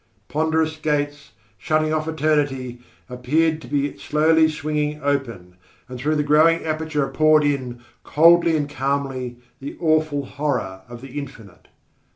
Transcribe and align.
Ponderous 0.29 0.77
gates, 0.77 1.33
shutting 1.59 1.93
off 1.93 2.07
eternity, 2.07 2.81
appeared 3.07 3.61
to 3.61 3.67
be 3.67 3.95
slowly 3.99 4.49
swinging 4.49 4.99
open, 5.03 5.57
and 5.87 5.99
through 5.99 6.15
the 6.15 6.23
growing 6.23 6.63
aperture 6.65 7.07
poured 7.09 7.43
in, 7.43 7.83
coldly 8.03 8.57
and 8.57 8.67
calmly, 8.67 9.37
the 9.59 9.77
awful 9.79 10.25
horror 10.25 10.81
of 10.89 11.01
the 11.01 11.19
Infinite. 11.19 11.67